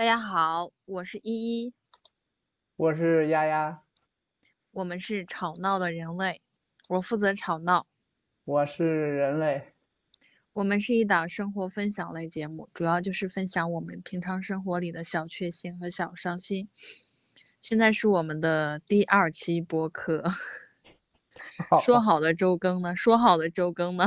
[0.00, 1.74] 大家好，我是依依，
[2.76, 3.82] 我是丫丫，
[4.70, 6.40] 我们是吵闹的人类，
[6.88, 7.86] 我负责吵闹。
[8.46, 9.74] 我是人类，
[10.54, 16.70] 我们是一档生活分享类节目，主要就是分享我们平常生活里的小确幸和小伤心。
[17.60, 20.24] 现在是我们的第二期播客，
[21.84, 22.96] 说好的周更呢？
[22.96, 24.06] 说好的周更呢？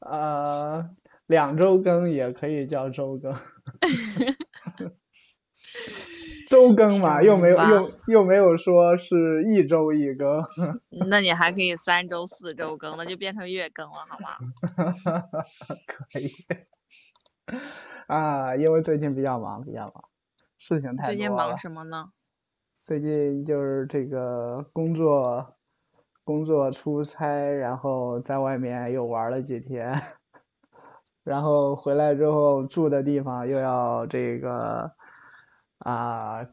[0.00, 0.96] 呃，
[1.26, 3.34] 两周更也可以叫周更，
[6.48, 10.42] 周更嘛，又没有又又没有说是一周一更，
[11.08, 14.36] 那你还可以三周四周更，那就变成月更了，好吗？
[15.86, 16.32] 可以
[18.08, 20.04] 啊，因为最近比较忙，比较忙，
[20.58, 21.04] 事情太多了。
[21.06, 22.06] 最近忙什么呢？
[22.74, 25.54] 最近就是这个工作，
[26.24, 30.00] 工作出差，然后在外面又玩了几天，
[31.22, 34.92] 然后回来之后住的地方又要这个
[35.80, 36.46] 啊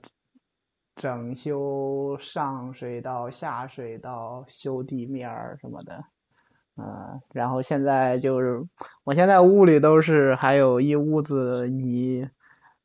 [0.95, 6.03] 整修上水道、下水道、修地面儿什么的，
[6.75, 8.65] 嗯，然后现在就是
[9.03, 12.29] 我现在屋里都是还有一屋子泥。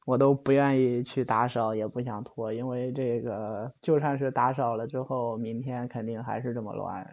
[0.05, 7.08] 我都不愿意去打扫，也不想拖，因为这个就算是打扫了之后，明天肯定还是这么乱，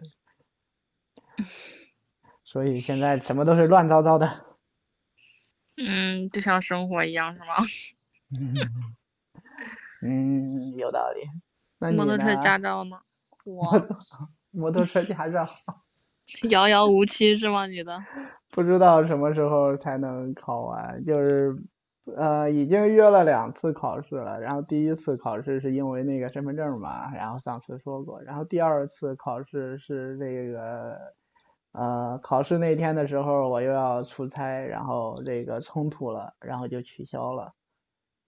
[2.42, 4.44] 所以现在什么都是乱糟糟的。
[5.76, 7.54] 嗯，就像生活一样，是吗？
[8.36, 8.56] 嗯，
[10.76, 11.22] 有道理。
[11.96, 12.98] 摩托车驾照呢？
[13.44, 13.62] 我
[14.50, 15.42] 摩托车驾照
[16.50, 17.66] 遥遥无期是吗？
[17.66, 17.98] 你的？
[18.50, 21.50] 不知道什么时候才能考完，就是。
[22.16, 30.98] 呃，已经约了两次考试了，然后第一次考试是因为那个身份证嘛，然后上次说过，然后第二次考试是这个，
[31.72, 37.52] 呃，考试那天的时候我又要出差，然后这个冲突了，然后就取消了，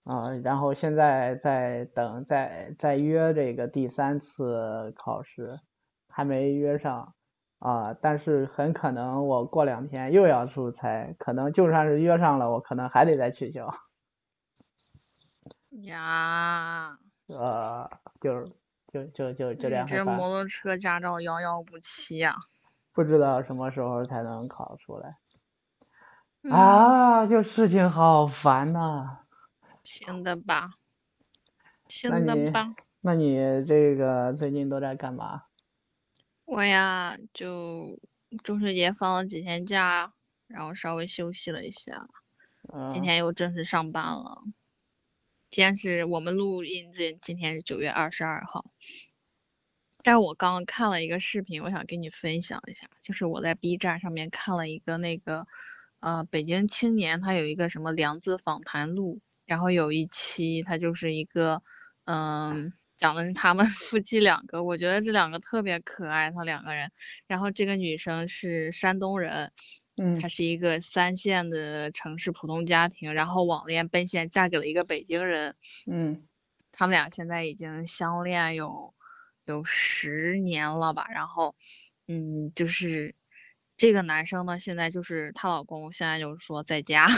[0.05, 5.61] 啊，然后现在在等，在在约这个第三次考试，
[6.09, 7.15] 还没约上。
[7.59, 13.73] 啊，但是很可能我过两天又要出差，可能就算是约上了，我可能还得再取消。
[15.85, 16.99] 呀，
[17.29, 17.89] 呃，
[18.21, 18.45] 就是
[18.93, 19.87] 就就就这两。
[19.87, 22.35] 这摩托车驾照遥遥无期呀。
[22.93, 25.13] 不知道什么时候才能考出来。
[26.51, 29.22] 啊，就事情好烦呐。
[29.85, 30.75] 行的吧。
[31.89, 32.71] 行的吧。
[33.01, 35.45] 那你这个最近都在干嘛？
[36.45, 37.99] 我呀，就
[38.43, 40.13] 中秋节放了几天假，
[40.47, 42.09] 然后稍微休息了一下，
[42.91, 44.43] 今天又正式上班了。
[45.51, 48.65] 今天是我们录音，这今天是九月二十二号。
[50.03, 55.47] 但是我刚刚看了一个视频，我想跟你分享一下，就是我在 B 站上面看了一个那个，
[56.01, 61.63] 呃，北京青年，他有一个什么梁子访谈录，然后有一期他就是一个，
[62.05, 62.73] 嗯。
[62.99, 66.89] 讲的是他们 夫妻两个，我觉得这两个特别可爱，他两个人。
[67.27, 69.51] 然后这个女生是山东人，
[69.97, 75.57] 嗯，她是一个三线的城市普通家庭，然后网恋奔现，嫁给了一个北京人，
[75.91, 76.23] 嗯，
[76.71, 78.95] 他们俩现在已经相恋有
[79.47, 81.05] 有十年了吧？
[81.13, 81.57] 然后，
[82.07, 83.17] 嗯，就是
[83.77, 87.09] 这个男生呢，现在就是她老公，现在就是说在家。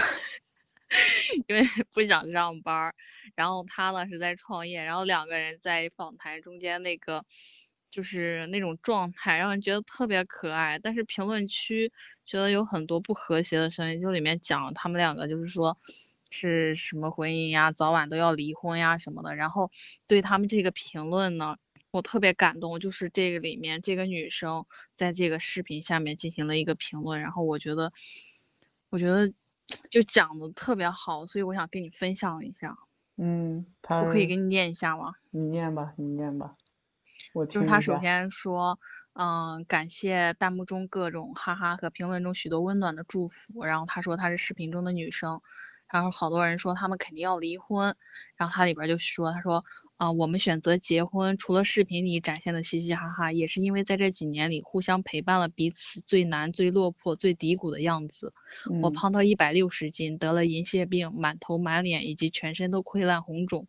[1.49, 1.63] 因为
[1.93, 2.95] 不想上班，
[3.35, 7.25] 然后他呢是在创业，然后两个人在访谈中间那个
[7.91, 10.79] 就是那种状态，让人觉得特别可爱。
[10.79, 11.93] 但是评论区
[12.25, 15.77] 觉得有很多不和谐的声音，就里面讲他们两个就是说
[16.31, 19.35] 是什么婚姻呀，早晚都要离婚呀什么的。
[19.35, 19.71] 然后
[20.07, 21.57] 对他们这个评论呢，
[21.91, 24.65] 我特别感动，就是这个里面这个女生
[24.97, 27.93] 在这个视频下面进行了一个评论，然后我觉得，
[28.91, 29.33] 我觉得。
[29.91, 32.77] 就讲的特别好，所以我想跟你分享一下。
[33.17, 35.15] 嗯，我可以给你念一下吗？
[35.31, 36.51] 你念吧，你念吧。
[37.33, 38.79] 我就是他首先说，
[39.15, 43.65] 嗯，感谢弹幕中各种哈哈和评论中许多温暖的祝福。
[43.65, 45.41] 然后他说他是视频中的女生。
[45.91, 47.95] 然后好多人说他们肯定要离婚，
[48.37, 49.65] 然后他里边就说，他说，
[49.97, 58.33] 啊，我们选择结婚，除了视频里展现的嘻嘻哈哈，也是因为在这几年里互相陪伴了彼此最难、最落魄、最低谷的样子。
[58.83, 63.69] 我胖到一百六十斤，得了银屑病，满头满脸以及全身都溃烂红肿，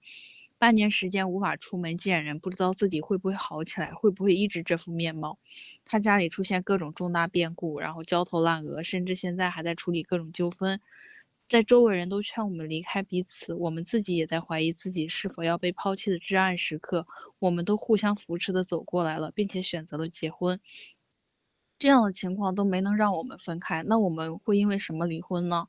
[0.58, 5.38] 半年时间无法出门见人，不知道自己会不会好起来，会不会一直这副面貌。
[5.86, 10.82] 他家里出现各种重大变故，然后焦头烂额，甚至现在还在处理各种纠纷。
[11.48, 17.06] 在周围人都劝我们离开彼此，我们自己也在怀疑自己是否要被抛弃的至暗时刻，
[17.40, 20.60] 我们都互相扶持的走过来了，并且选择了结婚。
[21.78, 25.68] 这样的情况都没能让我们分开，那我们会因为什么离婚呢？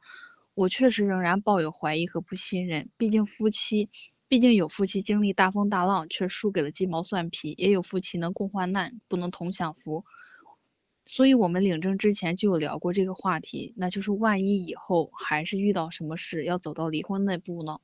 [0.55, 2.89] 我确实仍然抱有怀疑和不信任。
[2.97, 3.91] 毕竟夫妻，
[4.29, 10.05] 毕竟有夫妻经历大风大浪却输给了鸡毛蒜皮，也有夫妻能共患难不能同享福。
[11.07, 17.79] 所以，我们领证之前就有聊过这个话题，那就是万一以后还是遇到什么事要走到离婚那步呢？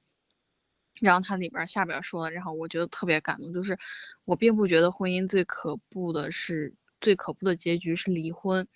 [1.01, 3.79] 然后他里边下边说了，然后我觉得特别感动，就是
[4.25, 8.67] 我并不觉得婚姻最可怖的是最可怖的结局是离婚。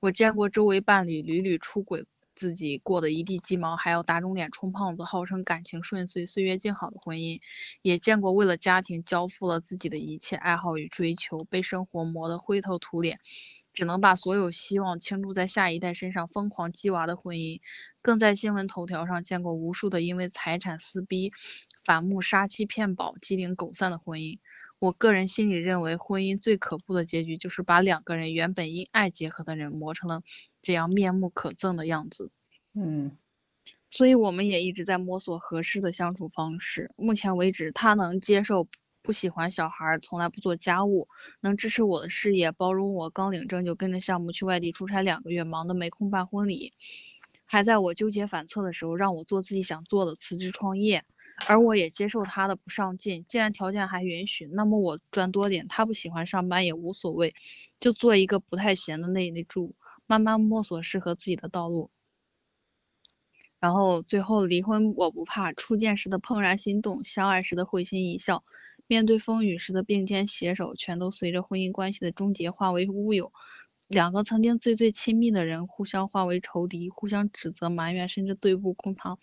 [0.00, 2.04] 我见过周围伴侣屡屡出轨，
[2.36, 7.40] 自己过得一地鸡毛，还要打肿脸充胖子，号称感情顺遂、岁月静好的婚姻；
[7.82, 13.18] 也见过为了家庭交付了自己的一切爱好与追求，被生活磨得灰头土脸，
[13.72, 17.60] 只能把所有希望倾注在下一代身上疯狂鸡娃的婚姻。
[18.02, 21.32] 更在新闻头条上见过无数的因为财产撕逼、
[21.84, 24.38] 反目、杀妻骗保、鸡零狗散的婚姻。
[24.78, 30.22] 我个人心里认为，婚姻最可怖的结局就是把两个人原本因爱结合的人磨成了
[30.60, 32.30] 这样面目可憎的样子。
[32.74, 33.16] 嗯，
[33.90, 36.90] 所以我们也一直在摸索合适的相处方式。
[36.96, 38.68] 目前为止，他能接受
[39.02, 41.08] 不喜欢小孩，从来不做家务，
[41.40, 46.74] 能支持我的事业，包容我刚领证就跟着项目去外地出差两个月，忙得没空办婚礼。
[47.46, 51.04] 还在我纠结反侧的时候，让我做自己想做的，辞职创业，
[51.46, 53.24] 而我也接受他的不上进。
[53.24, 57.34] 既然条件还允许，那么我赚多点，他不喜欢上班也无所谓，
[57.78, 59.74] 就做一个不太闲的内内助，
[60.06, 61.90] 慢慢摸索适合自己的道路。
[63.58, 68.44] 然后最后离婚我不怕，初见时的怦然心动，相爱时的会心一笑，
[68.86, 73.32] 面对风雨时的并肩携手，全都随着婚姻关系的终结化为乌有。
[73.88, 79.18] 两个曾经最最亲密的人，互相化为仇敌，互相指责、埋怨，甚至对簿公堂，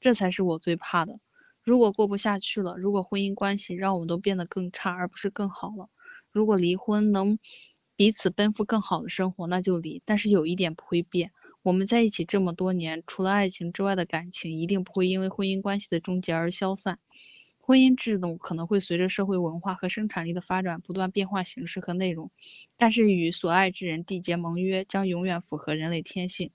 [0.00, 1.18] 这才是我最怕的。
[1.66, 5.88] 如果过不下去了，如果婚姻关系让我们都变得更差，而不是更好了，
[6.30, 7.40] 如果离婚能
[7.96, 10.00] 彼此奔赴更好的生活，那就离。
[10.04, 11.32] 但是有一点不会变，
[11.62, 17.00] 我们在一起这么多年，除了爱情之外的感情，一定不会因为婚姻关系的终结而消散。
[17.58, 22.30] 婚姻制度可能会随着社会文化和生产力的发展不断变化形式和内容，
[22.76, 26.52] 但是与所爱之人缔结盟约将永远符合人类天性。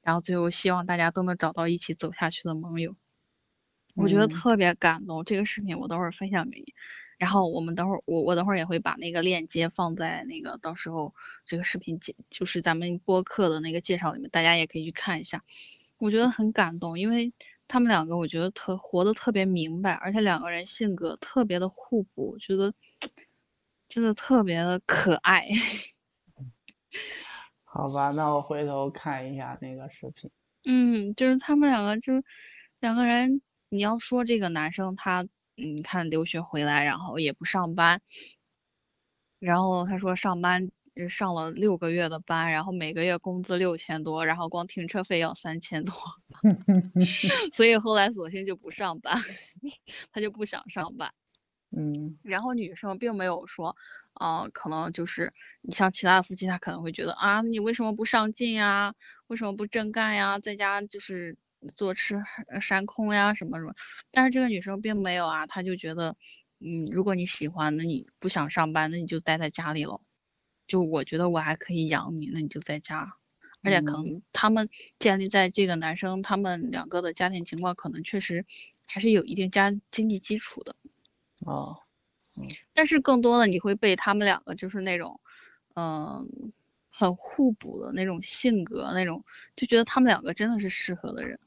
[0.00, 2.96] 然后最后希望大家都能找到一起走下去的盟友。
[3.96, 6.74] 我觉得特别感动，这个视频我等会儿分享给你。
[7.18, 11.14] 然后我们等会儿我我等会儿也会把那个链接放在那个到时候
[11.44, 15.42] 这个视频介就是咱们播客的那个介绍里面，大家也可以去看一下。
[15.98, 17.32] 我觉得很感动，因为。
[17.68, 22.72] 他们两个我觉得特活得特别明白，而且两个人性格特别的互补，我觉得
[23.88, 25.48] 真的特别的可爱。
[27.64, 30.30] 好吧，那我回头看一下那个视频。
[30.68, 32.22] 嗯，就是他们两个，就
[32.78, 38.00] 两个人，你要说这个男生他，你看留学回来，然后也不上班，
[39.38, 40.70] 然后他说上班。
[41.10, 45.92] 上了六个月的班，然后每个月工资六千多，然后光停车费要三千多，
[47.52, 49.14] 所以后来索性就不上班，
[50.10, 51.12] 他就不想上班。
[51.76, 53.76] 嗯，然后女生并没有说，
[54.14, 58.94] 啊，可能就是你像其他的夫妻，他可能会觉得啊，你为什么不上进呀？
[59.26, 60.38] 为什么不正干呀？
[60.38, 61.36] 在家就是
[61.74, 62.22] 坐吃
[62.60, 63.74] 山空呀，什么什么。
[64.10, 66.16] 但是这个女生并没有啊，她就觉得，
[66.60, 70.00] 嗯，如果你喜欢，那你不想上班，那你就待在家里喽。
[70.66, 73.14] 就我觉得我还可以养你，那你就在家，
[73.62, 74.68] 而且可能他们
[74.98, 78.44] 建立在这个男生他们两个的家庭情况，可能确实
[78.86, 80.74] 还是有一定家经济基础的。
[81.40, 81.76] 哦，
[82.38, 82.44] 嗯
[82.74, 85.20] 但是更多的你会被他们两个就是那种，
[85.74, 86.52] 嗯，
[86.90, 89.24] 很互补的那种性格，那种
[89.56, 91.38] 就觉得他们两个真的是适合的人。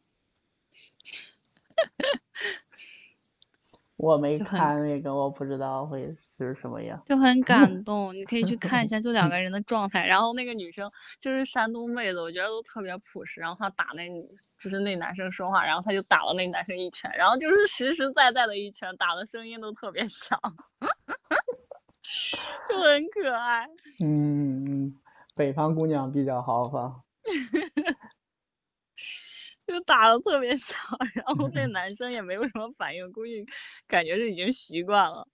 [3.98, 8.16] 我没看那个，我不知道会是什么样，就很 感动。
[8.16, 10.08] 你可以去看一下，就两个人的状态。
[10.08, 13.42] 然后那个女生就是山东妹子，我觉得都特别朴实。
[13.42, 14.26] 然后她打那女，
[14.58, 20.40] 就是那男生说话，然后她就打了那男生一拳，然后就是实实在在的一拳，打的声音都特别响，
[22.70, 23.68] 就很可爱。
[24.02, 24.96] 嗯，
[25.36, 27.04] 北方姑娘比较豪放。
[29.70, 30.76] 就打的特别少，
[31.14, 33.46] 然后那男生也没有什么反应，估计
[33.88, 35.28] 感觉是已经习惯了。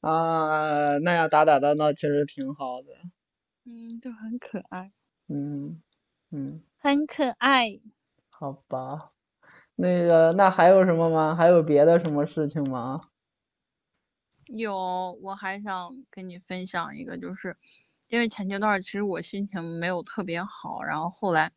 [0.00, 3.10] 啊，那样打打闹闹确实挺好的。
[3.66, 4.92] 嗯，就很可爱。
[5.28, 5.82] 嗯
[6.30, 6.62] 嗯。
[6.80, 7.80] 很可爱。
[8.32, 9.10] 好吧，
[9.76, 11.34] 那个那还有什么吗？
[11.36, 13.10] 还有别的什么事情吗？
[14.46, 17.56] 有，我还想跟你分享一个，就是
[18.08, 21.52] 因为前阶段其实我心情没有特别好，然后后来。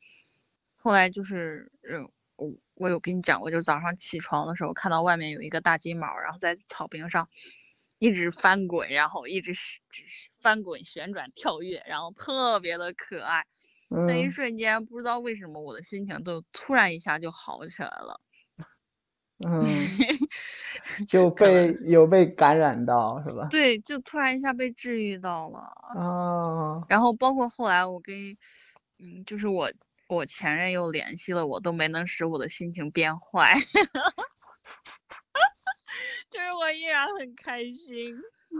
[0.81, 7.29] 后来就是，嗯，我我有跟你讲过，就早上起床的时候看到外面有一个大金毛，然后在草坪上
[7.99, 13.45] 一直翻滚，然后一直是只是翻滚、旋转、跳跃，然后特别的可爱。
[13.89, 18.21] 那一瞬间不知道为什么我的心情都突然一下就好起来了。
[19.43, 19.61] 嗯，
[21.07, 23.47] 就被有被感染到是吧？
[23.49, 25.59] 对，就突然一下被治愈到了。
[25.99, 26.85] 啊。
[26.87, 28.15] 然后包括后来我跟，
[28.99, 29.71] 嗯，就是我
[30.15, 33.53] 我前任又联系了我，都没能使我的心情变坏。
[36.29, 38.15] 就是我依然很开心。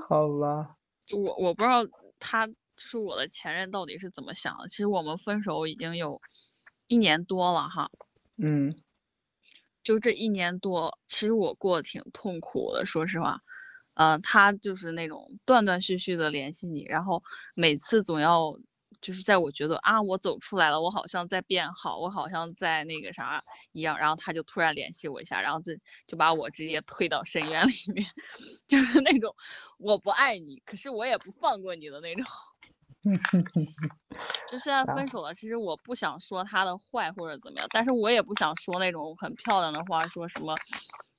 [0.08, 0.76] 好吧。
[1.06, 1.86] 就我我不知道
[2.20, 4.68] 他就是我的前任到底是怎么想的。
[4.68, 6.22] 其实我们分手已经有
[6.88, 7.90] 一年多了哈。
[8.38, 8.74] 嗯。
[9.84, 13.42] 就这一年多，其实我过得挺痛苦的，说实话。
[13.96, 17.24] 呃，他就是那种断断续续的联系你，然后
[17.56, 18.58] 每次总要
[19.02, 25.74] 就是在我觉得啊，我走出来了，我好像在变好，我好像在那个啥一样，然后他就突然联系我一下，然后就
[26.08, 28.06] 就把我直接推到深渊里面，
[28.68, 29.36] 就是那种
[29.78, 32.26] 我不爱你，可是我也不放过你的那种。
[34.52, 40.56] 就现在分手了，其实我不想说他的坏或者怎么样，但是我也不想说那种很漂亮的话，说什么，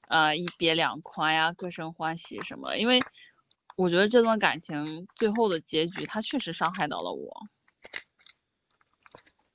[0.08, 3.00] 呃，一别两宽呀，各生欢喜什么，因为
[3.76, 7.32] 我觉得这段感情最后的结局，他确实伤害到了我，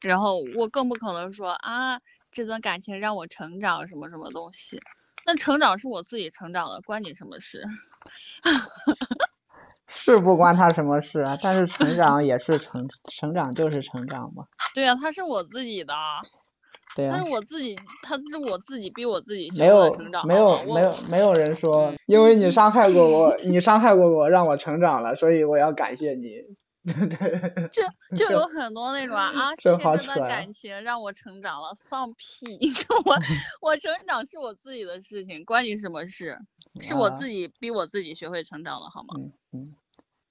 [0.01, 1.99] 然后我更不可能说啊，
[2.31, 4.79] 这段感情让我成长什么什么东西，
[5.25, 7.63] 那成长是我自己成长的，关你什么事？
[9.89, 14.45] 是不关他什么事啊，但是成长也是成成长就是成长嘛。
[14.75, 15.93] 对呀，他是我自己的。
[16.95, 17.11] 对呀。
[17.17, 20.27] 他是我自己，他是我自己逼我自己没有成长。
[20.27, 26.43] 没有没有没有人说，因为你伤害过我， 你伤害过我，让我成长了，所以我要感谢你。
[27.71, 27.83] 就
[28.15, 32.45] 就有很多那种啊，谢谢这段感情让我成长了，放屁！
[33.05, 33.15] 我
[33.61, 36.37] 我成长是我自己的事情，关你什么事？
[36.79, 39.15] 是我自己逼我自己学会成长的，好吗？
[39.17, 39.73] 嗯嗯。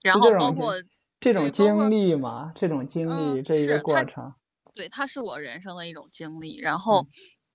[0.02, 0.74] 然后包括
[1.20, 4.34] 这种经历嘛，这种经历这一个过程。
[4.74, 6.58] 对，它是我人生的一种经历。
[6.58, 7.06] 然后，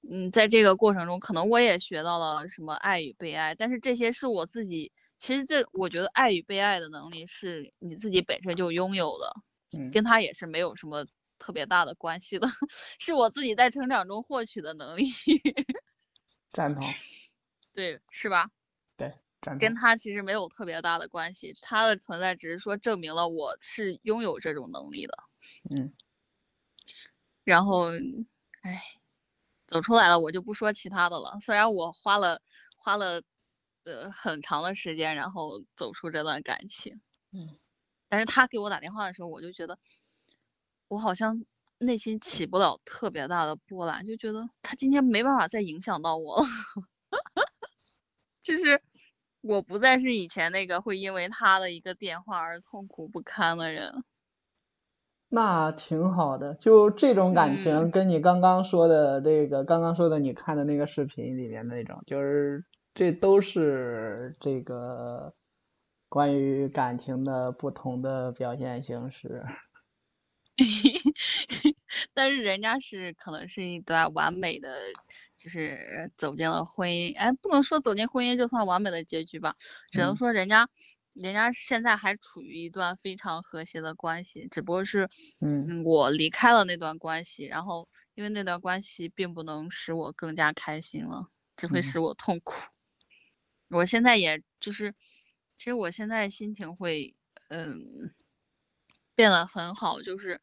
[0.10, 4.92] 嗯，在这个过程中，可能我也学到了什么爱与被爱，但是这些是我自己。
[5.22, 9.32] 其实这，我觉得爱与被爱的能力是你自己本身就拥有的，
[9.72, 11.06] 嗯，跟他也是没有什么
[11.38, 12.48] 特别大的关系的，
[13.00, 15.06] 是我自己在成长中获取的能力。
[16.52, 16.84] 赞同。
[17.76, 18.50] 对，是吧？
[18.98, 19.12] 对，
[19.60, 25.14] 跟他其实没有特别大的关系，他的存在只是说证明了我是拥有这种能力的。
[25.70, 25.94] 嗯。
[27.48, 27.92] 然后，
[28.62, 28.82] 哎，
[29.68, 31.40] 走出来了，我就不说其他的了。
[31.42, 32.42] 虽然我花了
[32.78, 33.22] 花了。
[33.84, 37.02] 呃，很长的时间，然后走出这段感情。
[37.34, 37.48] 嗯，
[38.10, 39.78] 但是他给我打电话的时候，我就觉得
[40.88, 41.46] 我好像
[41.80, 46.46] 内心起不了特别大的波澜，就觉得他今天没办法再影响到我了。
[48.44, 48.82] 就是
[49.42, 54.04] 我不再是以前那个会因为他的一个电话而痛苦不堪的人。
[55.34, 62.66] 那挺好的，就这种感情，跟你刚刚说的这个，刚刚说的你看的那个视频里面那种，就是。
[62.96, 65.34] 这都是这个
[66.10, 69.46] 关于感情的不同的表现形式，
[72.14, 74.78] 但是人家是可能是一段完美的，
[75.38, 77.18] 就是走进了婚姻。
[77.18, 79.56] 哎，不能说走进婚姻就算完美的结局吧，
[79.92, 80.68] 只能说人家，
[81.14, 92.56] 人家现在还处于一段非常和谐的关系，只不过是，嗯，我离开了那段关系，然后因为那段关系并不能使我更加开心了，只会使我痛苦。
[93.72, 94.94] 我现在也就是，
[95.58, 97.16] 其实我现在心情会，
[97.48, 98.14] 嗯，
[99.16, 100.42] 变得很好，就是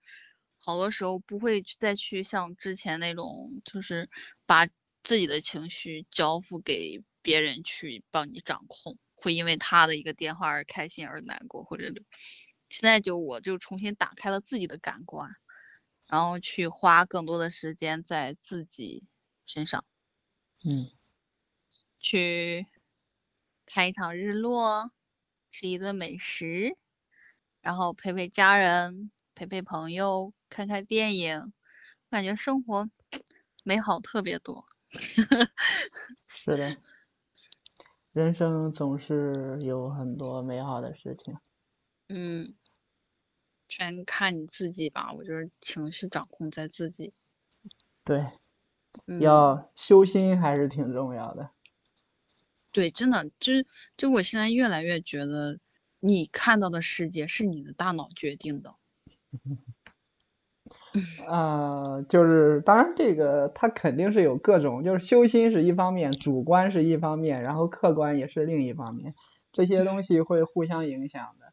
[0.57, 4.09] 好多时候不会再去像之前那种，就是
[4.47, 4.67] 把
[5.03, 11.93] 自己的情绪交付给别人去帮你掌控，会因为他的一个电话而开心而难过，或者
[12.71, 15.31] 现在就我就重新打开了自己的感官，
[16.09, 19.09] 然后去花更多的时间在自己
[19.47, 19.85] 身上，
[20.65, 20.71] 嗯，
[22.01, 22.67] 去。
[23.71, 24.91] 看一场日落，
[25.51, 26.75] 吃一顿美食，
[27.61, 31.53] 然后陪陪家人，陪陪朋友，看看电影，
[32.09, 32.89] 感觉生活
[33.63, 34.65] 美好特别多。
[36.29, 36.77] 是的，
[38.13, 41.37] 人生总是有很多美好的事情。
[42.09, 42.55] 嗯，
[43.69, 45.13] 全看你自己吧。
[45.13, 47.13] 我觉得情绪掌控在自己。
[48.03, 48.27] 对，
[49.21, 51.51] 要修心还是挺重要的。
[52.73, 55.59] 对，真的，就是就我现在越来越觉得，
[56.01, 58.75] 你看到的世界是你的大脑决定的。
[61.27, 69.13] 啊， 就是当然这个它肯定是有各种，就是修心是一方面，主观是一方面，然后客观也是另一方面，
[69.53, 71.53] 这些东西会互相影响的。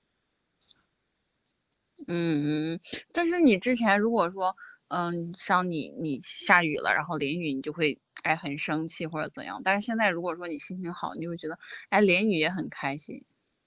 [2.07, 2.79] 嗯嗯，
[3.13, 4.55] 但是你之前如果说，
[4.89, 9.61] 嗯，像你你下雨了，然后淋雨，你就会哎很生气或者怎样。
[9.63, 11.57] 但是现在如果说你心情好，你就会觉得
[11.89, 13.23] 哎淋雨也很开心。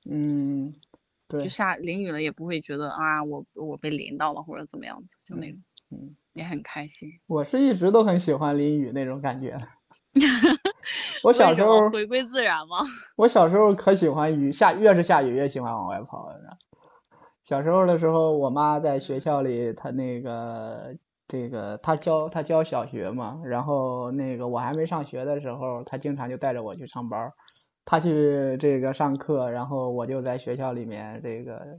[0.09, 0.75] 嗯，
[1.27, 5.61] 对，就下淋雨了也不会觉得啊我我被淋到了或者怎么样子，就那种，
[5.91, 7.11] 嗯，也很开心。
[7.27, 9.59] 我是一直都很喜欢淋雨那种感觉。
[11.25, 12.79] 我小时候回归自然吗？
[13.17, 16.31] 我小时候可喜欢雨，下越是下雨越喜欢往外跑。
[17.43, 20.95] 小时候的时候，我妈在学校里，她那个
[21.29, 27.33] 这个他教他教小学嘛，然后那个我还没上学的时候，他经常就带着我去上班儿，
[27.85, 31.79] 她去这个上课，然后我就在学校里面这个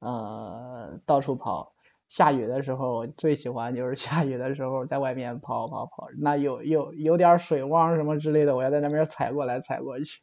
[0.00, 1.74] 呃到处跑。
[2.08, 10.20] 下雨的时候最喜欢就是下雨的时候在外面跑跑跑，那有有有点水汪什么之类的，我要在那边踩过来踩过去。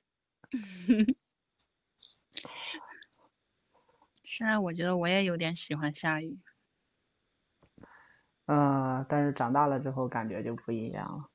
[4.23, 6.37] 现在我觉得我也有点喜欢下雨。
[8.51, 11.29] 嗯，但是长大了之后感觉就不一样了。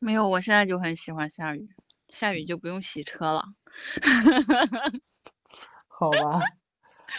[0.00, 1.68] 没有，我现在就很喜欢下雨，
[2.08, 3.44] 下雨就不用洗车了。
[5.86, 6.40] 好吧，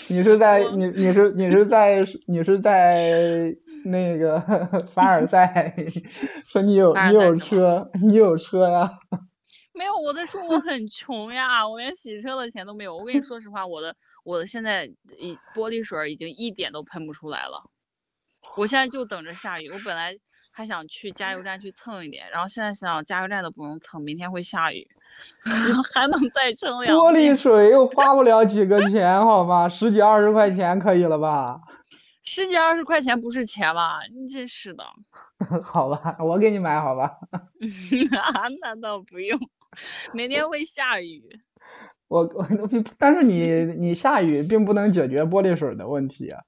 [0.09, 4.41] 你是在你你是你是在你是在 那个
[4.91, 5.73] 凡尔赛
[6.43, 8.99] 说你有你有车你有车呀？
[9.71, 12.97] 没有，我在说我很穷呀，我连洗车的钱都没有。
[12.97, 17.69] 我跟你说实话，我的我的现在一玻璃水已经一点都喷不出来了。
[18.57, 19.69] 我现在就等着下雨。
[19.69, 20.17] 我本来
[20.53, 24.87] 还想去加油站去蹭一点，然后现在想加油站都不用蹭，明天会下雨，
[25.93, 26.97] 还能再蹭两。
[26.97, 31.61] 玻璃水又花不了几个 钱，好吧，十几二十块钱可以了吧？
[32.25, 33.99] 十几二十块钱不是钱吧？
[34.13, 34.83] 你真是的。
[35.61, 37.19] 好吧，我给你买好吧。
[38.59, 39.39] 那倒不用，
[40.13, 41.39] 明天会下雨。
[42.07, 42.47] 我我，
[42.97, 46.41] 但是你你下雨并不能解决玻璃水的问题啊。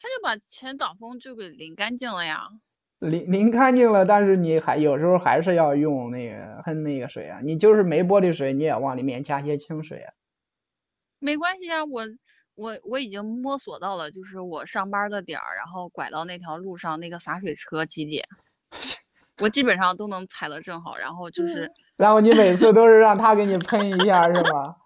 [0.00, 2.48] 他就把前挡风就给淋干净了呀。
[2.98, 7.40] 淋淋干净了，但是你还有时候还是要用那个喷那个水啊。
[7.42, 10.12] 你就是没玻璃水，你也往里面加些清水啊。
[11.20, 12.06] 没关系啊，我
[12.54, 18.26] 我我已经摸索到了，就是我上班的点儿，然后拐到那条路上那个洒水车几点，
[19.38, 21.72] 我基本上都能踩得正好，然后就是。
[21.98, 24.77] 然后你每次都是让他给你喷一下，是吧？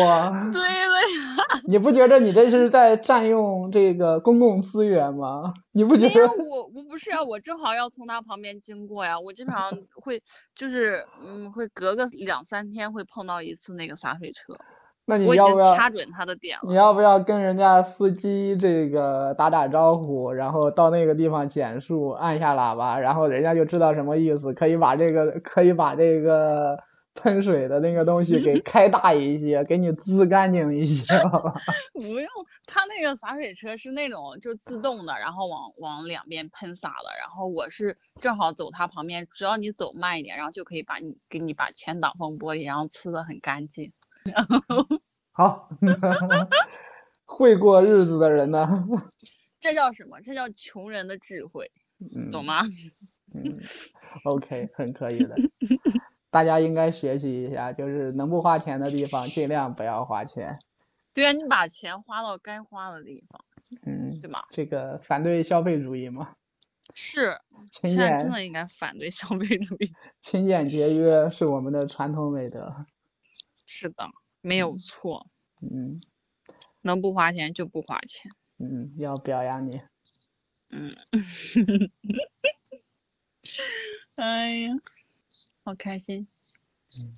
[0.00, 5.52] 哇，对了呀， 你不觉得你这是在占用这个公共资源吗？
[5.72, 6.26] 你不觉得？
[6.26, 10.22] 我我不是啊，我正好要从他旁边经过呀，我基本上会
[10.54, 14.56] 就是嗯，会隔个两三天会碰到一次那个洒水车。
[15.06, 16.62] 那你要不要掐准他的点了？
[16.66, 26.78] 你要不要跟人家司机这个打打招呼，然后到那个地方减速，按下喇叭，然后人家就知道什么意思，可以把这个可以把这个。
[27.14, 31.54] 喷水的那个东西给开大一些，给你滋干净一些，好吧？
[31.94, 32.28] 不用，
[32.66, 37.10] 它那个洒水车是那种就自动的，然后往往两边喷洒的。
[37.18, 43.92] 然后我是正好走它旁边，只要你走慢一点，然后就可以把你给你把前挡风玻璃然后呲的很干净。
[45.32, 45.68] 好，
[47.24, 48.86] 会过日子的人呢？
[49.60, 50.20] 这叫什么？
[50.20, 51.70] 这叫穷人的智慧，
[52.30, 52.62] 懂吗？
[53.34, 53.54] 嗯
[54.24, 55.34] ，OK，很可以的。
[56.34, 60.58] 大家应该学习一下，就是能不花钱的地方尽量不要花钱。
[61.12, 63.44] 对啊，你把钱花到该花的地方，
[63.86, 64.44] 嗯，对吧？
[64.50, 66.34] 这个反对消费主义嘛。
[66.92, 67.38] 是，
[67.82, 69.92] 现在真的应该反对消费主义。
[70.20, 72.84] 勤俭节约是我们的传统美德。
[73.64, 74.04] 是的，
[74.40, 75.28] 没有错。
[75.60, 76.00] 嗯，
[76.82, 78.28] 能不花钱就不花钱。
[78.58, 79.80] 嗯，要表扬你。
[80.70, 80.92] 嗯。
[84.16, 84.72] 哎呀。
[85.64, 86.28] 好开心，
[87.00, 87.16] 嗯，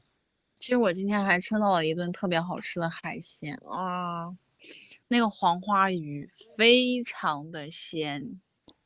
[0.57, 4.29] 其实我今天还吃到了一顿特别好吃的海鲜啊，
[5.09, 8.41] 那个黄花鱼非常的鲜。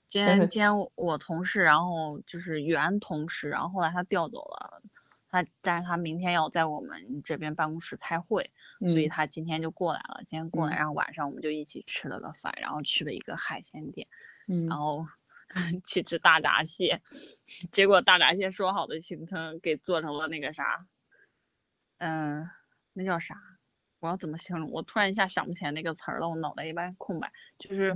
[0.09, 4.83] 今天 今天我同事，然后就是原同事，然后后来他调走了，
[5.29, 10.23] 他但是他明天要在我们这边办公室开会，所以他今天就过来了。
[10.27, 14.09] 今天过来，然后晚上我们就一起吃了个饭，然后去了一个海鲜店，
[14.49, 15.07] 嗯，然后。
[15.85, 17.01] 去吃大闸蟹，
[17.73, 20.87] 结果大闸蟹说好的行程给做成了那个啥，
[21.99, 22.49] 嗯，
[22.93, 23.37] 那叫啥？
[24.01, 24.71] 我要怎么形容？
[24.71, 27.33] 我突然一下想不起来那个词儿了，我脑袋一般空白。
[27.59, 27.95] 就是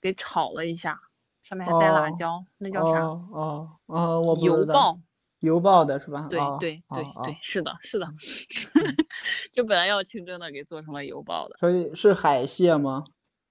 [0.00, 1.00] 给炒了一下，
[1.42, 3.00] 上面还带辣椒，那叫啥？
[3.00, 5.00] 哦哦，我油爆，
[5.40, 6.28] 油爆的是吧？
[6.30, 8.06] 对对对对，是的，是的。
[9.52, 11.56] 就本来要清蒸的，给做成了油爆的。
[11.58, 13.02] 所以是海蟹吗？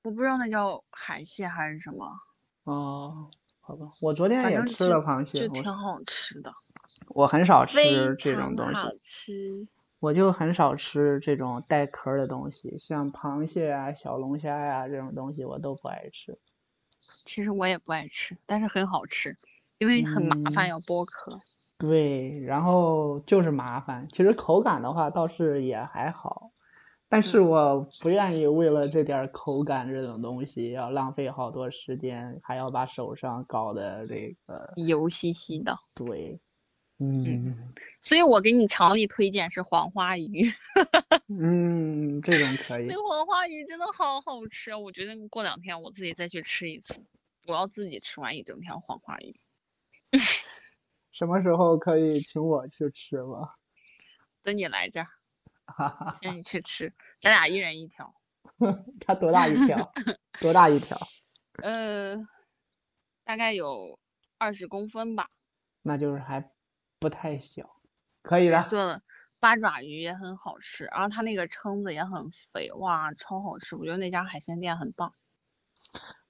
[0.03, 2.07] 我不知道那叫海蟹还是什么。
[2.63, 3.29] 哦。
[3.69, 6.51] 好吧，我昨天也吃了螃蟹，就挺好吃的。
[7.09, 7.77] 我很少吃
[8.17, 8.73] 这种东西。
[8.73, 9.67] 好吃。
[9.99, 16.35] 我就很少吃这种带壳的东西，像螃蟹啊、小龙虾呀这种东西我都不爱吃。
[16.99, 19.37] 其实我也不爱吃，但是很好吃，
[19.77, 21.37] 因为很麻烦要剥壳。
[21.77, 24.07] 对，然后就是麻烦。
[24.09, 26.49] 其实口感的话倒是也还好，
[27.09, 35.75] 但是我不愿意为了这点口感这种东西要浪费好多时间，还要把手上搞得这个油兮兮的。
[35.95, 36.39] 对。
[37.01, 40.51] 嗯，所以我给你强力推荐是黄花鱼。
[41.31, 42.87] 嗯，这种可以。
[42.87, 47.01] 那黄花鱼真的好好吃，我决定过两天我自己再去吃一次。
[47.47, 49.33] 我要自己吃完一整条黄花鱼。
[51.09, 53.47] 什么时候可以请我去吃吗？
[54.43, 55.07] 等你来这儿，
[56.21, 58.13] 请你去吃，咱俩一人一条。
[59.05, 59.91] 它多大一条？
[60.41, 60.97] 多大一条？
[61.63, 62.17] 呃，
[63.23, 63.99] 大概有
[64.37, 65.27] 二十公分吧。
[65.81, 66.51] 那就是还。
[67.01, 67.77] 不太小，
[68.21, 68.61] 可以的。
[68.63, 69.01] 做的
[69.39, 73.77] 八爪鱼也很好吃，然后它那个蛏子也很肥，哇，超好吃！
[73.77, 75.13] 我觉得那家海鲜店很棒。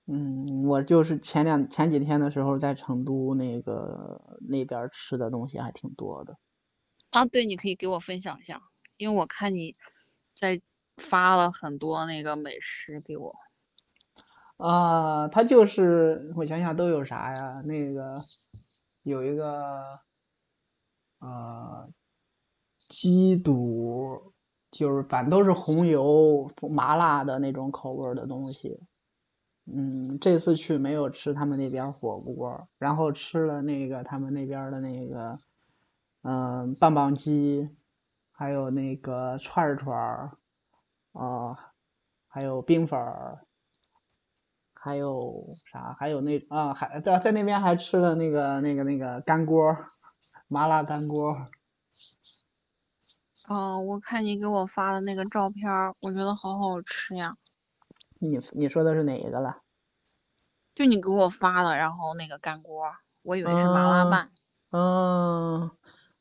[0.06, 6.38] 嗯，我就是前两前几天的时候在成都那个那边吃的东西还挺多的。
[7.10, 8.62] 啊，对，你可以给我分享一下，
[9.00, 9.76] 因为我看你
[10.36, 10.62] 在
[10.98, 13.34] 发了很多那个美食给我。
[14.58, 17.62] 啊，它就是我想想都有啥呀？
[17.66, 18.22] 那个
[19.02, 20.00] 有一个。
[21.22, 21.90] 呃，
[22.88, 24.34] 鸡肚
[24.72, 28.80] 就是反正都是红油麻辣的那种口味的东西。
[29.66, 35.38] 嗯，这次去没有吃他们那边火锅，然后吃了那个他们那边的那个，
[36.22, 37.70] 嗯，棒棒鸡，
[38.40, 40.38] 还有那个串串儿
[41.12, 41.74] 啊，
[42.30, 43.46] 还有冰粉儿，
[44.74, 45.94] 还有啥？
[46.00, 49.76] 还有那啊，还在在那边还吃了那个那个那个干锅。
[50.48, 51.48] 麻辣干锅。
[53.50, 57.36] 嗯，我看你给我发的那个照片，我觉得好好吃呀。
[58.20, 59.64] 你你说的是哪一个了？
[60.74, 62.86] 就你给我发的，然后那个干锅，
[63.22, 64.32] 我以为是麻辣拌。
[64.72, 65.72] 嗯，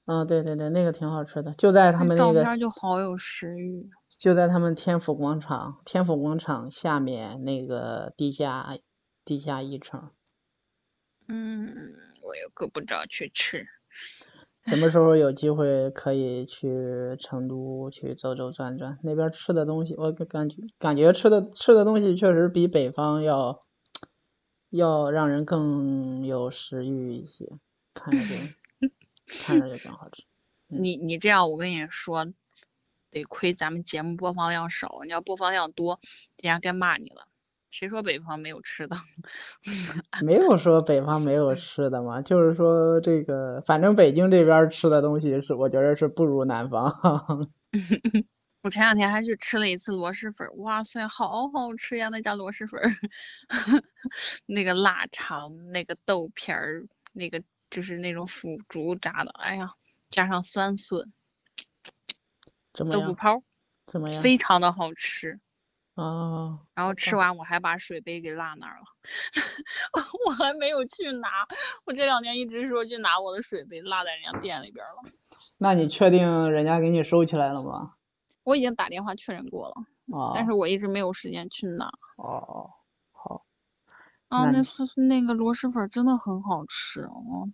[0.09, 2.19] 嗯，对对对，那个挺好吃的，就在他们那个。
[2.19, 3.91] 照片就好有食欲。
[4.17, 8.67] 就在他们天府广场，天府广场下面那个地下
[9.23, 10.11] 地下一层。
[11.29, 11.93] 嗯，
[12.23, 13.67] 我又够不着去吃。
[14.65, 18.99] 什么时候有机会可以去成都去走走转转？
[19.03, 23.61] 那边吃的东西，我感觉感觉吃的吃的东西确实比北方要
[24.71, 27.47] 要让人更有食欲一些，
[27.95, 28.35] 看着就
[29.29, 30.25] 看着就更好吃。
[30.67, 32.27] 你你这样，我跟你说，
[33.11, 36.01] 得亏咱们节目播放量少，你要播放量多，
[36.37, 37.27] 人家该骂你了。
[37.71, 38.97] 谁说北方没有吃的？
[40.25, 46.91] 没有说北方没有吃的嘛，就是说这个，反正北京这边吃的东西是，我觉得是不如南方。
[48.63, 52.09] 我前两天还去吃了一次螺蛳粉，哇塞，好好吃呀！
[52.09, 52.81] 那家螺蛳粉，
[54.47, 59.75] 那个腊肠，那个豆皮儿，那个就是那种腐竹炸的，哎呀，
[60.11, 61.13] 加上酸笋，
[62.73, 63.43] 豆腐泡，
[63.87, 64.23] 怎么样？
[64.23, 65.41] 非常的好吃。
[65.95, 68.85] 哦，然后吃完我还把水杯给落那儿了，
[70.27, 71.29] 我还没有去拿。
[71.85, 75.11] 我这两天一直说去拿我的水杯，落在人家店里边了。
[75.59, 77.95] 那你确定人家给你收起来了吗？
[78.45, 79.75] 我已经打电话确认过了，
[80.35, 81.91] 但是我一直没有时间去拿。
[82.17, 82.71] 哦，
[83.11, 83.45] 好。
[84.29, 87.51] 啊，那是那个螺蛳粉真的很好吃哦。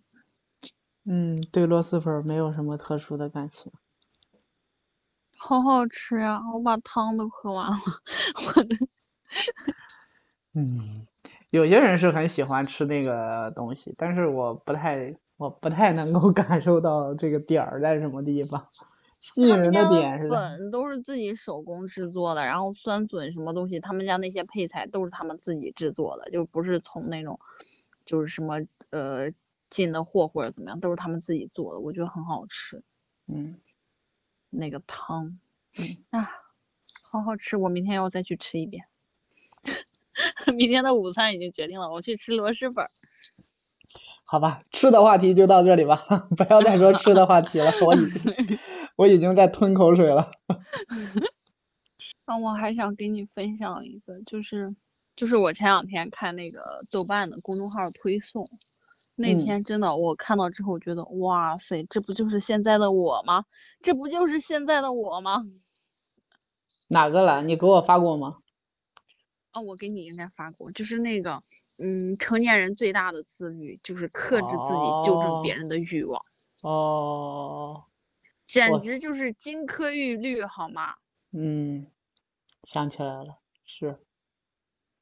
[1.06, 3.70] 嗯，对螺蛳粉没有什么特殊的感情。
[5.36, 6.40] 好好吃呀！
[6.52, 7.76] 我把汤都喝完了。
[8.56, 8.76] 我的，
[10.54, 11.06] 嗯，
[11.50, 18.62] 有些人是很喜欢吃那个东西，但是我不太，我不太能够 感受到这个点儿在什么地方。
[19.20, 20.28] 吸引人的点是。
[20.30, 27.38] 粉都是自己手工制作的，然后酸笋什么东西，他们家那些配菜都是他们自己制作的，就不是从那种，
[28.04, 29.30] 就是什么呃
[29.74, 32.80] 进的货或者怎么样，都是他们自己做的，我觉得很好吃。
[33.26, 33.58] 嗯。
[34.56, 35.40] 那个汤，
[36.12, 36.30] 嗯 啊，
[37.10, 37.56] 好好吃！
[37.56, 38.84] 我明天要再去吃一遍。
[40.54, 42.86] 明天的午餐已经决定了，我去吃螺蛳粉。
[44.24, 45.96] 好吧，吃的话题就到这里吧，
[46.36, 48.58] 不要再说吃的话题了，我已经
[48.94, 50.30] 我已经在吞口水了。
[52.26, 54.76] 啊，我还想给你分享一个，就是
[55.16, 58.48] 就是我前两天看那个豆瓣的公众号推送。
[59.16, 63.44] 那天真的，我看到之后觉得，哇塞，这不就是现在的我吗？
[63.80, 65.42] 这不就是现在的我吗？
[66.88, 67.42] 哪个了？
[67.42, 68.38] 你给我发过吗？
[69.52, 71.42] 哦，我给你应该发过，就是那个，
[71.78, 76.24] 嗯，成年人最大的自律就是克制自己纠正别人的欲望。
[76.62, 77.84] 哦。
[78.46, 80.96] 简直就是金科玉律，好吗？
[81.32, 81.86] 嗯，
[82.64, 83.98] 想起来了，是，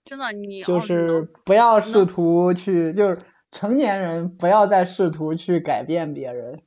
[0.05, 3.20] 真的，你就是不要试图去，就是
[3.53, 6.59] 成年人不要再试图去改变别人。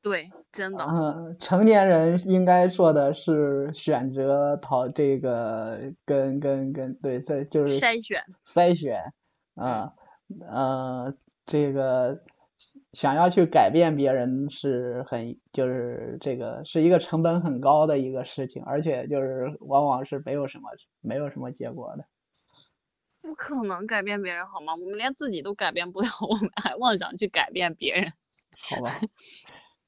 [0.00, 0.84] 对，真的。
[0.84, 9.12] 嗯，成年人应该做的是选择讨这个跟跟跟对，这就是筛选筛选
[9.54, 9.94] 啊
[10.46, 11.14] 呃
[11.46, 12.22] 这个
[12.92, 22.04] 想要去改变别人是很就是这个是一个成本很高的一个事情，而且就是往往是没有什么没有什么结果的。
[23.20, 24.74] 不可能改变别人好吗？
[24.74, 28.12] 我们连自己都改变不了， 我们还妄想去改变别人？
[28.58, 29.00] 好吧。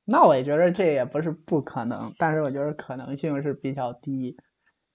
[0.05, 4.37] 那我也觉得这也不是不可能，但是我觉得可能性是比较低，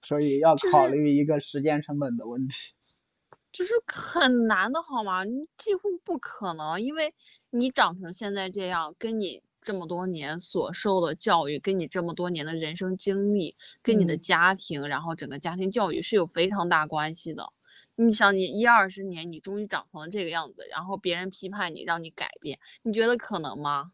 [0.02, 2.54] 所以要考虑一个时间成本的问题。
[3.52, 5.24] 就是很难的好吗？
[5.24, 7.14] 你几乎不可能，因为
[7.48, 17.50] 你长成现在这样，跟你这么多年所受的教育，跟你这么多年的人生经历，跟你的家庭，然后整个家庭教育是有非常大关系的。
[17.98, 23.92] 你想，你一二十年，你终于长成了这个样子，然后别人批判你，让你改变，你觉得可能吗？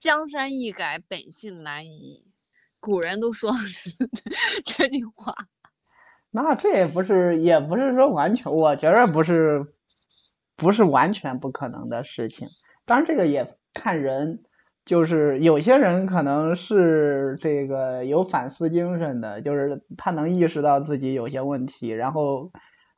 [0.00, 2.24] 江山易改，本性难移。
[2.80, 3.90] 古人都说是
[4.64, 5.34] 这句话。
[6.30, 9.72] 那这也不是，也不是说完全，我觉得不是，
[10.56, 12.48] 不是完全不可能的事情。
[12.84, 14.42] 当然，这个也看人，
[14.84, 22.50] 就是有些人可能是这个有反思精神的，就是他能意识到自己有些问题，然后。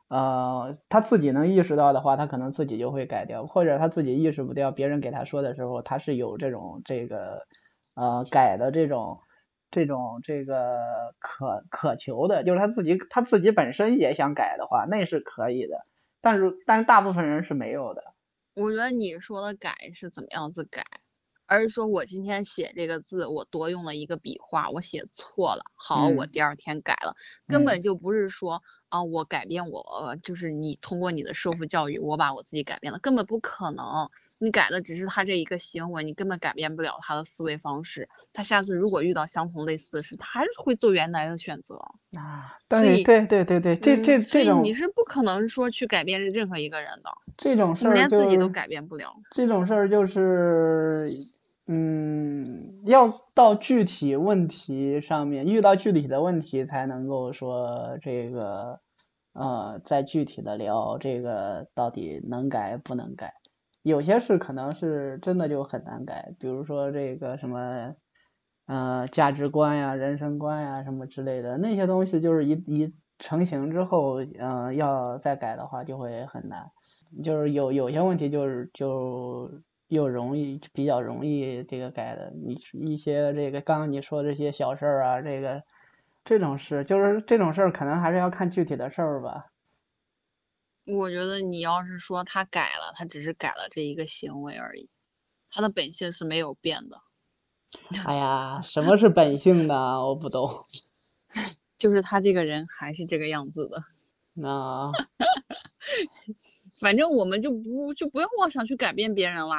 [0.09, 7.47] 呃，他自己能意识到的话，他可能自己就会改掉；或者他自己意识不掉，别人给他说的时候，他是有这种这个
[7.95, 9.21] 呃改的这种
[9.71, 10.79] 这种这个
[11.19, 15.87] 渴渴求的，就是他自己他自己本身也想改的话，那是可以的。
[16.21, 18.03] 但是但是大部分人是没有的。
[18.57, 20.83] 我觉得你说的改是怎么样子改？
[21.47, 25.63] 而是说我今天写这个字，我多用了一个笔画，我写错了。
[25.77, 27.15] 好，我第二天改了，
[27.47, 34.09] 根本就不是说啊，我改变我，就是你通过你的说服教育，我把我自己改变了，根本不可能。
[34.39, 38.09] 你改的只是他这一个行为，你根本改变不了他的思维方式。
[38.33, 41.77] 他下次如果遇到相同类似的事，他还是会做原来的选择。
[42.19, 47.11] 啊，对对对对对，这这这种你是不可能说去改变任何一个人的。
[47.37, 49.15] 这种事儿连自己都改变不了。
[49.31, 51.38] 这种事儿就是。
[51.71, 58.81] 嗯，要到具体问题上面，遇到具体的问题才能够说这个，
[59.35, 63.35] 呃，再具体的聊这个到底能改不能改。
[63.83, 67.95] 有些事可能是真的就很难改，比如说这个什么，
[68.65, 76.71] 呃，价值观呀、人生观呀什么之类的那些东西，就是一一成型之后，嗯，要再改的话就会很难。
[77.23, 79.51] 就是有有些问题就是就。
[79.89, 82.57] 又容易比较容易这个改的，你
[82.93, 85.63] 一些这个刚刚你说这些小事儿啊，这个
[86.25, 89.45] 这种事就是这种事儿，可能还是要看具体的事儿吧。
[90.87, 94.89] 我觉得你要是说他改了，他只是改了这一个行为而已，
[95.51, 97.03] 他的本性是没有变的。
[98.07, 99.75] 哎呀，什么是本性呢？
[100.07, 100.49] 我不懂。
[101.79, 103.85] 就是他这个人还是这个样子的。
[104.35, 104.93] 那。
[106.81, 109.57] 反正我们就不就不要妄想去改变别人了，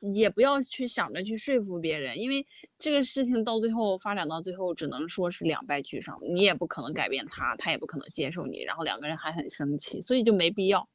[0.00, 2.46] 你也不要去想着去说服别人，因为
[2.78, 10.88] 这个事情到最后发展到最后，只能说是两败俱伤，你也不可能改变他，他也不可能接受你，然后两个人还很生气，所以就没必要。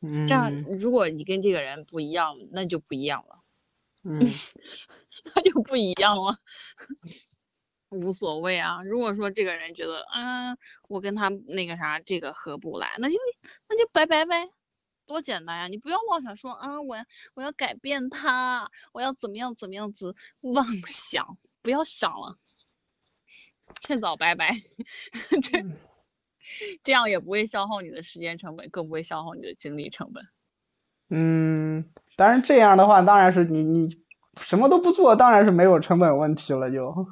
[0.00, 3.36] 这样，如果你跟这个人不一样，那就不一样了。
[4.04, 4.18] 嗯，
[5.36, 6.36] 那就不一样了，
[7.90, 8.82] 无所谓啊。
[8.82, 13.14] 如果说这个人觉得，嗯，我跟他那个啥，这个合不来，那就
[13.68, 14.50] 那就拜拜呗。
[15.12, 15.66] 多简单呀！
[15.68, 16.96] 你不要妄想说啊，我
[17.34, 22.38] 我要改变他，我要怎么样怎么样子，妄想不要想了，
[23.82, 24.56] 趁早拜拜。
[25.42, 25.64] 这
[26.82, 30.26] 这样也不会消耗你的时间成本，更不会消耗你的精力成本。
[31.10, 34.02] 嗯，当然这样的话，当然是你你
[34.40, 37.06] 什么都不做，当然是没有成本问题了就。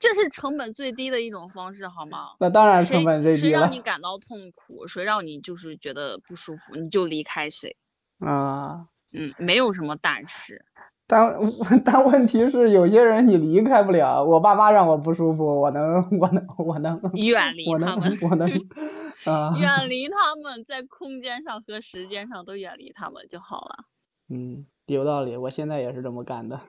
[0.00, 2.30] 这是成本最低的一种方式，好吗？
[2.40, 3.40] 那当然成本最低了。
[3.40, 7.76] 谁让你感到痛苦，谁让你就是觉得不舒服，你就离开谁。
[8.18, 10.64] 啊，嗯，没有什么但是。
[11.08, 11.36] 但
[11.84, 14.24] 但问题是，有些人你离开不了。
[14.24, 18.50] 我爸妈让我不舒服，我能， 我能，我能远离他们，我能
[19.24, 23.84] 啊，远 离他们，在空间上和时间上都远离他们就好了。
[24.28, 26.60] 嗯，有道理，我现在也是这么干的。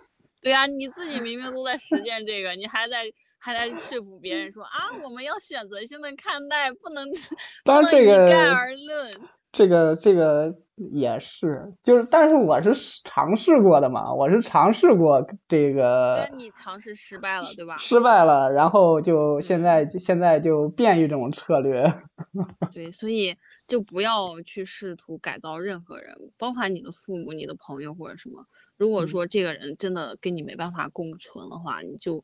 [0.42, 7.08] 对呀，你自己明明都在实践这个，你还在还在说服别人说啊，我们要选择性的看待，不能
[7.66, 9.12] 不能一概而论。
[9.52, 17.78] 这个这个也是，就是，但是我是尝试过的嘛，我是尝试过这个那你尝试失败了，对吧？
[17.78, 21.92] 失败了，然后就现在现在就变一种策略。
[22.72, 23.36] 对，所以
[23.68, 28.46] 就不要去试图改造任何人，包括你的父母、你的朋友或者什么。
[28.78, 32.24] 如果嗯说这个人真的跟你没办法共存的话，你就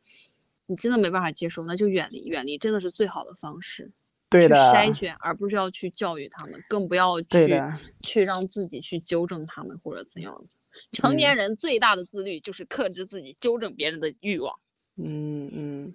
[0.68, 3.92] 你真的没办法接受，那就远离，远离真的是最好的方式。
[4.42, 7.62] 去对的，筛选，而不是要去教育他们，更不要去
[8.00, 10.48] 去让自己去纠正他们或者怎样的。
[10.92, 14.60] 成年嗯人最大的自律就是克制自己纠正别人的欲望。
[14.96, 15.94] 嗯嗯，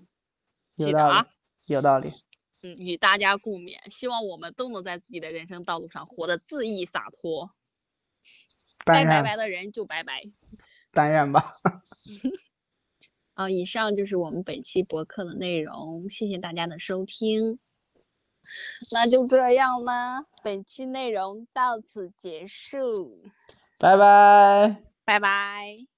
[0.77, 1.27] 有道理，
[1.74, 2.09] 有道理。
[2.62, 7.53] 嗯，与大家共勉，希望我们都能在自己的人生道路上活得恣意洒脱。
[8.85, 10.22] 该拜拜的人就拜拜。
[10.92, 11.44] 但愿吧。
[13.35, 17.61] 啊，以上就是我们本期博客的内容，谢谢大家的收听。
[18.92, 23.22] 那就这样啦，本期内容到此结束，
[23.78, 24.82] 拜拜。
[25.04, 25.88] 拜拜。